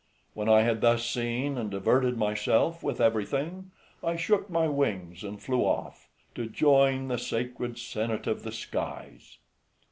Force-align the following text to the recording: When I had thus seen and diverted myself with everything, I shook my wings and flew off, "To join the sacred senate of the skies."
When 0.33 0.49
I 0.49 0.63
had 0.63 0.81
thus 0.81 1.05
seen 1.05 1.59
and 1.59 1.69
diverted 1.69 2.17
myself 2.17 2.81
with 2.81 2.99
everything, 2.99 3.69
I 4.03 4.15
shook 4.15 4.49
my 4.49 4.67
wings 4.67 5.23
and 5.23 5.39
flew 5.39 5.61
off, 5.63 6.09
"To 6.33 6.47
join 6.49 7.07
the 7.07 7.19
sacred 7.19 7.77
senate 7.77 8.25
of 8.25 8.41
the 8.41 8.51
skies." 8.51 9.37